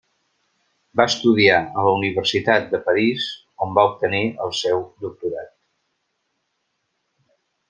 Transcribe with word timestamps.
Va 1.01 1.05
estudiar 1.09 1.59
a 1.81 1.83
la 1.87 1.91
Universitat 1.97 2.65
de 2.71 2.81
París, 2.87 3.27
on 3.67 3.77
va 3.79 3.85
obtenir 3.91 4.23
el 4.47 4.57
seu 4.63 4.83
doctorat. 5.07 5.53